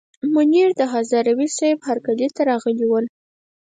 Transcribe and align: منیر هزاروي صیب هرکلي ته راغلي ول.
منیر 0.33 0.69
هزاروي 0.93 1.47
صیب 1.57 1.77
هرکلي 1.87 2.27
ته 2.35 2.41
راغلي 2.49 2.85
ول. 2.87 3.05